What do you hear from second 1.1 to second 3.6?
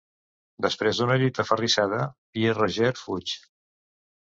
lluita aferrissada, Pierre Roger fuig.